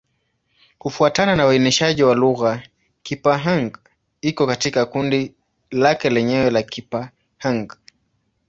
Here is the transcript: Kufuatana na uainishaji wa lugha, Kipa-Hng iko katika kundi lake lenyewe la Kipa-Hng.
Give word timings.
Kufuatana 0.77 1.35
na 1.35 1.47
uainishaji 1.47 2.03
wa 2.03 2.15
lugha, 2.15 2.63
Kipa-Hng 3.03 3.77
iko 4.21 4.47
katika 4.47 4.85
kundi 4.85 5.35
lake 5.71 6.09
lenyewe 6.09 6.49
la 6.49 6.61
Kipa-Hng. 6.63 7.73